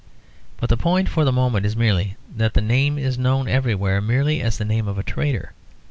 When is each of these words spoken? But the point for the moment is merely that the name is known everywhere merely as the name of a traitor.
But 0.57 0.69
the 0.69 0.77
point 0.77 1.09
for 1.09 1.23
the 1.23 1.31
moment 1.31 1.63
is 1.63 1.75
merely 1.75 2.15
that 2.35 2.55
the 2.55 2.59
name 2.61 2.97
is 2.97 3.19
known 3.19 3.47
everywhere 3.47 4.01
merely 4.01 4.41
as 4.41 4.57
the 4.57 4.65
name 4.65 4.87
of 4.87 4.97
a 4.97 5.03
traitor. 5.03 5.53